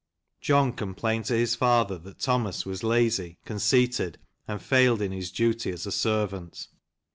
John 0.41 0.73
com 0.73 0.95
plained 0.95 1.25
to 1.25 1.35
his 1.35 1.53
father 1.55 1.99
that 1.99 2.17
Thomas 2.17 2.65
was 2.65 2.81
lazy, 2.83 3.37
conceited, 3.45 4.17
and 4.47 4.59
failed 4.59 4.99
in 4.99 5.11
his 5.11 5.31
duty 5.31 5.69
as 5.71 5.85
a 5.85 5.91
servant. 5.91 6.67